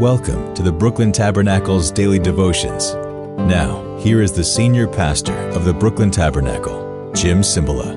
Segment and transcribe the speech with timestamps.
[0.00, 2.92] Welcome to the Brooklyn Tabernacle's daily devotions.
[3.48, 7.96] Now, here is the senior pastor of the Brooklyn Tabernacle, Jim Cymbala.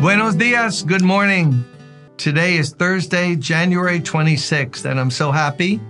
[0.00, 0.82] Buenos dias.
[0.82, 1.64] Good morning.
[2.16, 5.80] Today is Thursday, January 26th, and I'm so happy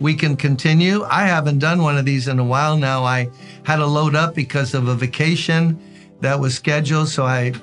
[0.00, 1.04] we can continue.
[1.04, 3.04] I haven't done one of these in a while now.
[3.04, 3.30] I
[3.62, 5.80] had to load up because of a vacation
[6.22, 7.62] that was scheduled, so I've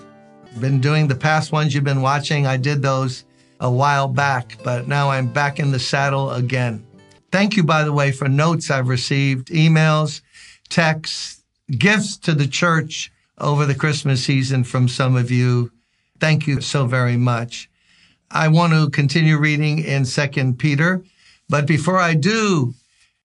[0.60, 2.46] been doing the past ones you've been watching.
[2.46, 3.26] I did those
[3.60, 6.86] a while back, but now I'm back in the saddle again.
[7.32, 10.22] Thank you, by the way, for notes I've received, emails,
[10.70, 11.44] texts,
[11.78, 15.72] gifts to the church over the Christmas season from some of you.
[16.20, 17.70] Thank you so very much.
[18.32, 21.04] I want to continue reading in Second Peter.
[21.48, 22.74] But before I do,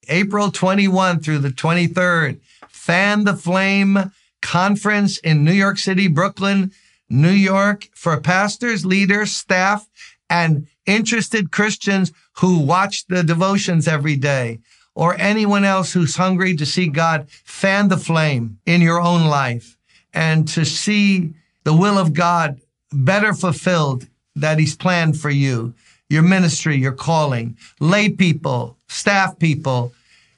[0.09, 6.73] April 21 through the 23rd, Fan the Flame Conference in New York City, Brooklyn,
[7.15, 9.88] New York for pastors, leaders, staff,
[10.29, 14.59] and interested Christians who watch the devotions every day
[14.95, 19.76] or anyone else who's hungry to see God fan the flame in your own life
[20.12, 22.60] and to see the will of God
[22.92, 25.74] better fulfilled that he's planned for you,
[26.09, 29.92] your ministry, your calling, lay people, staff people.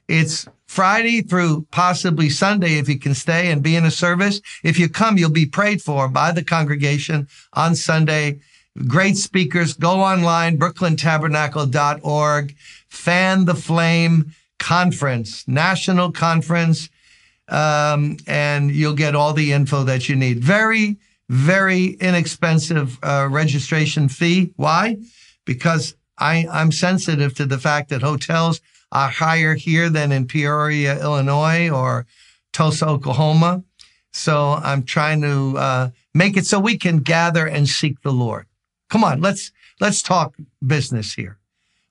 [0.08, 4.42] It's Friday through possibly Sunday if you can stay and be in a service.
[4.62, 8.40] If you come, you'll be prayed for by the congregation on Sunday.
[8.86, 9.72] Great speakers.
[9.72, 12.54] Go online, brooklyntabernacle.org.
[12.88, 16.90] Fan the Flame Conference, National Conference,
[17.48, 20.40] um, and you'll get all the info that you need.
[20.40, 20.98] Very
[21.30, 24.52] very inexpensive uh, registration fee.
[24.56, 24.98] Why?
[25.46, 28.60] Because I, I'm sensitive to the fact that hotels
[28.92, 32.06] are higher here than in Peoria, Illinois or
[32.52, 33.62] Tulsa, Oklahoma.
[34.12, 38.46] So I'm trying to uh, make it so we can gather and seek the Lord.
[38.88, 41.38] Come on, let's let's talk business here.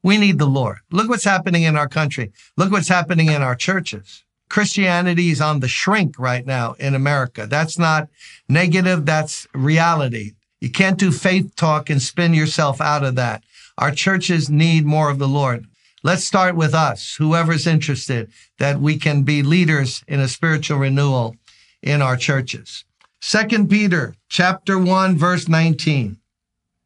[0.02, 0.78] We need the Lord.
[0.92, 2.32] Look what's happening in our country.
[2.58, 4.24] Look what's happening in our churches.
[4.50, 7.48] Christianity is on the shrink right now in America.
[7.48, 8.08] That's not
[8.48, 9.06] negative.
[9.06, 10.34] That's reality.
[10.62, 13.44] You can't do faith talk and spin yourself out of that.
[13.78, 15.68] Our churches need more of the Lord.
[16.06, 18.30] Let's start with us, whoever's interested,
[18.60, 21.36] that we can be leaders in a spiritual renewal
[21.82, 22.86] in our churches.
[23.22, 26.18] Second Peter chapter 1 verse 19.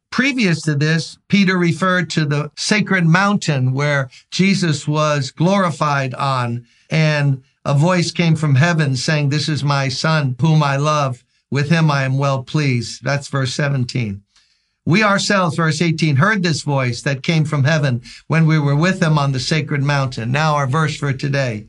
[0.09, 7.43] Previous to this, Peter referred to the sacred mountain where Jesus was glorified on and
[7.65, 11.25] a voice came from heaven saying, This is my son whom I love.
[11.51, 13.03] With him I am well pleased.
[13.03, 14.21] That's verse 17.
[14.89, 19.03] We ourselves, verse 18, heard this voice that came from heaven when we were with
[19.03, 20.31] him on the sacred mountain.
[20.31, 21.67] Now our verse for today.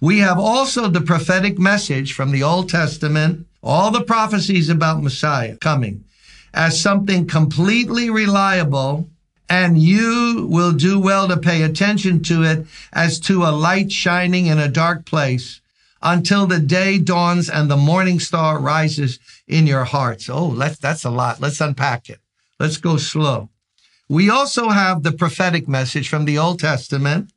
[0.00, 5.58] We have also the prophetic message from the Old Testament, all the prophecies about Messiah
[5.58, 6.04] coming
[6.54, 9.10] as something completely reliable
[9.50, 14.46] and you will do well to pay attention to it as to a light shining
[14.46, 15.60] in a dark place
[16.00, 20.30] until the day dawns and the morning star rises in your hearts.
[20.30, 21.42] Oh, that's, that's a lot.
[21.42, 22.20] Let's unpack it.
[22.60, 23.50] Let's go slow.
[24.08, 27.32] We also have the prophetic message from the Old Testament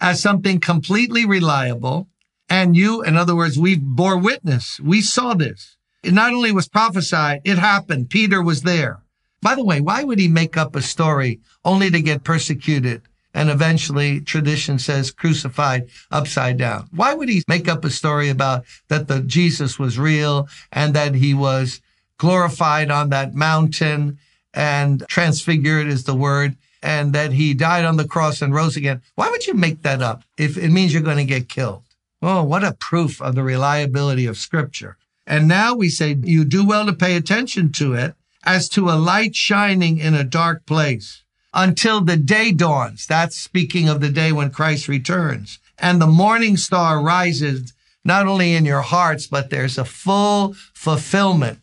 [0.00, 2.08] as something completely reliable.
[2.48, 4.78] And you, in other words, we bore witness.
[4.80, 5.76] We saw this.
[6.02, 8.10] It not only was prophesied, it happened.
[8.10, 9.02] Peter was there.
[9.40, 13.02] By the way, why would he make up a story only to get persecuted
[13.34, 16.88] and eventually tradition says crucified upside down?
[16.92, 21.14] Why would he make up a story about that the Jesus was real and that
[21.14, 21.80] he was
[22.18, 24.18] glorified on that mountain
[24.54, 29.02] and transfigured is the word and that he died on the cross and rose again?
[29.14, 31.82] Why would you make that up if it means you're going to get killed?
[32.20, 34.96] Oh, what a proof of the reliability of scripture.
[35.26, 38.14] And now we say you do well to pay attention to it
[38.44, 41.22] as to a light shining in a dark place
[41.54, 43.06] until the day dawns.
[43.06, 47.72] That's speaking of the day when Christ returns and the morning star rises
[48.04, 51.60] not only in your hearts, but there's a full fulfillment,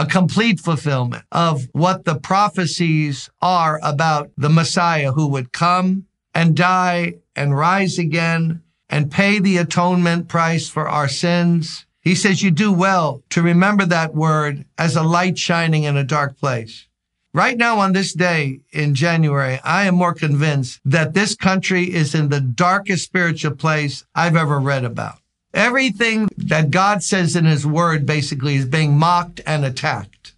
[0.00, 6.56] a complete fulfillment of what the prophecies are about the Messiah who would come and
[6.56, 12.50] die and rise again and pay the atonement price for our sins he says you
[12.50, 16.86] do well to remember that word as a light shining in a dark place.
[17.32, 22.14] Right now on this day in January, I am more convinced that this country is
[22.14, 25.18] in the darkest spiritual place I've ever read about.
[25.52, 30.34] Everything that God says in his word basically is being mocked and attacked.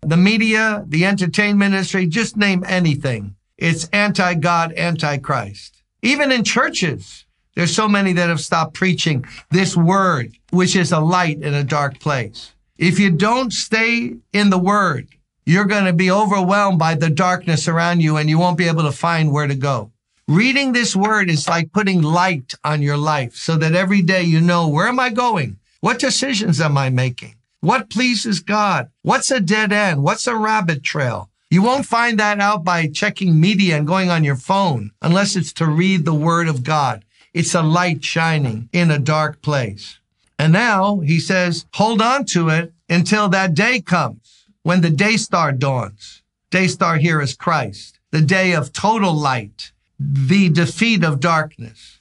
[0.00, 3.36] The media, the entertainment industry, just name anything.
[3.56, 5.82] It's anti-God, anti-Christ.
[6.02, 7.24] Even in churches,
[7.54, 11.64] there's so many that have stopped preaching this word, which is a light in a
[11.64, 12.52] dark place.
[12.76, 15.08] If you don't stay in the word,
[15.46, 18.82] you're going to be overwhelmed by the darkness around you and you won't be able
[18.82, 19.90] to find where to go.
[20.28, 24.40] Reading this word is like putting light on your life so that every day you
[24.40, 25.58] know, where am I going?
[25.80, 27.36] What decisions am I making?
[27.60, 28.90] What pleases God?
[29.02, 30.02] What's a dead end?
[30.02, 31.30] What's a rabbit trail?
[31.48, 35.52] You won't find that out by checking media and going on your phone unless it's
[35.54, 37.04] to read the word of God.
[37.32, 40.00] It's a light shining in a dark place.
[40.40, 45.18] And now he says, hold on to it until that day comes when the day
[45.18, 46.22] star dawns.
[46.50, 52.00] Day star here is Christ, the day of total light, the defeat of darkness.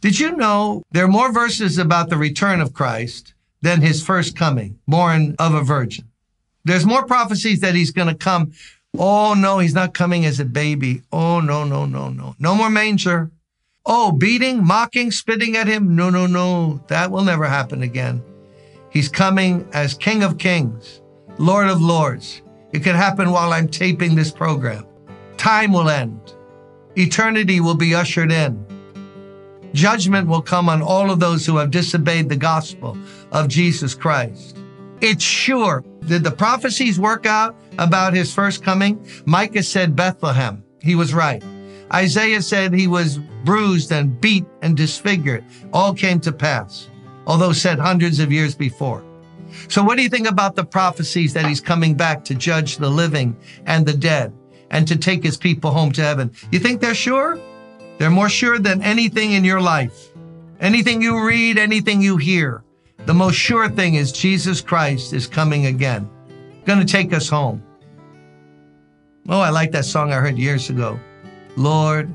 [0.00, 4.36] Did you know there are more verses about the return of Christ than his first
[4.36, 6.08] coming, born of a virgin?
[6.64, 8.52] There's more prophecies that he's going to come.
[8.98, 11.02] Oh, no, he's not coming as a baby.
[11.12, 12.36] Oh, no, no, no, no.
[12.38, 13.30] No more manger.
[13.86, 15.94] Oh, beating, mocking, spitting at him.
[15.96, 16.82] No, no, no.
[16.88, 18.22] That will never happen again.
[18.90, 21.02] He's coming as King of Kings,
[21.38, 22.42] Lord of Lords.
[22.72, 24.86] It could happen while I'm taping this program.
[25.36, 26.33] Time will end.
[26.96, 28.64] Eternity will be ushered in.
[29.72, 32.96] Judgment will come on all of those who have disobeyed the gospel
[33.32, 34.56] of Jesus Christ.
[35.00, 35.84] It's sure.
[36.06, 39.04] Did the prophecies work out about his first coming?
[39.26, 40.62] Micah said Bethlehem.
[40.80, 41.42] He was right.
[41.92, 45.44] Isaiah said he was bruised and beat and disfigured.
[45.72, 46.88] All came to pass,
[47.26, 49.04] although said hundreds of years before.
[49.68, 52.88] So what do you think about the prophecies that he's coming back to judge the
[52.88, 53.36] living
[53.66, 54.32] and the dead
[54.74, 56.32] and to take his people home to heaven?
[56.50, 57.38] You think they're sure?
[57.98, 60.10] They're more sure than anything in your life.
[60.60, 62.64] Anything you read, anything you hear.
[63.06, 66.10] The most sure thing is Jesus Christ is coming again,
[66.64, 67.62] going to take us home.
[69.28, 70.98] Oh, I like that song I heard years ago.
[71.56, 72.12] Lord,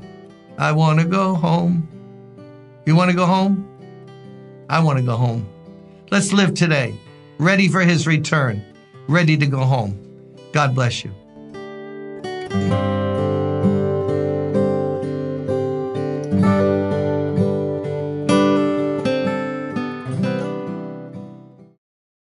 [0.58, 1.88] I want to go home.
[2.84, 3.66] You want to go home?
[4.68, 5.48] I want to go home.
[6.10, 6.94] Let's live today,
[7.38, 8.62] ready for his return,
[9.08, 9.98] ready to go home.
[10.52, 11.12] God bless you.
[12.50, 12.99] Música